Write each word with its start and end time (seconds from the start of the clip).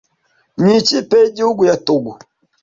Mu 0.59 0.67
ikipe 0.79 1.15
y'igihugu 1.21 1.61
ya 1.69 1.75
Togo 1.85 2.11